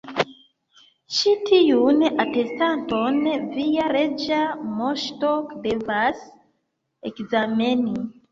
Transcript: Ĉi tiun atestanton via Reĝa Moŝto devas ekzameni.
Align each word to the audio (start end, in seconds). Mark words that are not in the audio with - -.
Ĉi 1.17 1.33
tiun 1.49 1.99
atestanton 2.23 3.19
via 3.59 3.85
Reĝa 3.97 4.39
Moŝto 4.79 5.33
devas 5.67 6.25
ekzameni. 7.13 7.95